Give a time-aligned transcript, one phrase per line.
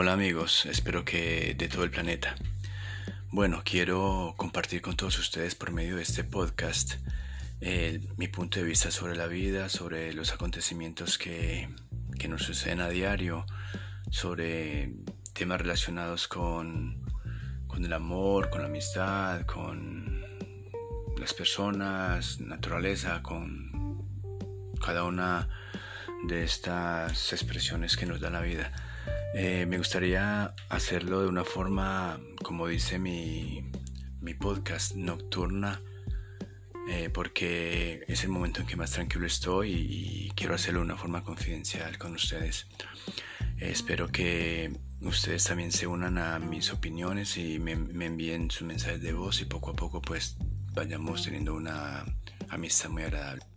[0.00, 2.36] Hola amigos, espero que de todo el planeta.
[3.32, 6.94] Bueno, quiero compartir con todos ustedes por medio de este podcast
[8.16, 11.68] mi punto de vista sobre la vida, sobre los acontecimientos que,
[12.16, 13.44] que nos suceden a diario,
[14.08, 14.92] sobre
[15.32, 17.02] temas relacionados con,
[17.66, 20.24] con el amor, con la amistad, con
[21.18, 24.06] las personas, naturaleza, con
[24.80, 25.48] cada una
[26.28, 28.72] de estas expresiones que nos da la vida.
[29.34, 33.70] Eh, me gustaría hacerlo de una forma, como dice mi,
[34.20, 35.80] mi podcast, nocturna,
[36.90, 40.96] eh, porque es el momento en que más tranquilo estoy y, quiero hacerlo de una
[40.96, 42.66] forma confidencial con ustedes.
[43.58, 48.66] Eh, espero que ustedes también se unan a mis opiniones y me, me envíen sus
[48.66, 50.36] mensajes de voz y poco a poco pues
[50.74, 52.04] vayamos teniendo una
[52.48, 53.47] amistad muy agradable.